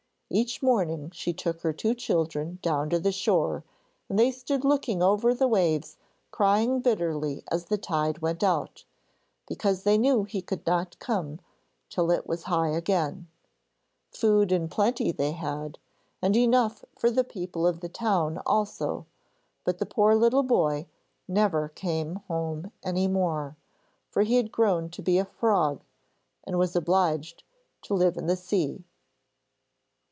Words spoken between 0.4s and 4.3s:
morning she took her two children down to the shore and